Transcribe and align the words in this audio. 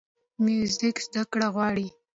موزیک 0.43 0.97
زدهکړه 1.05 1.47
غواړي. 1.55 1.87